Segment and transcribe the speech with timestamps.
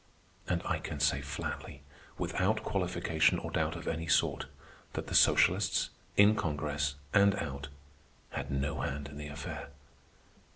[0.49, 1.83] And I can say flatly,
[2.17, 4.47] without qualification or doubt of any sort,
[4.93, 7.67] that the socialists, in Congress and out,
[8.31, 9.69] had no hand in the affair.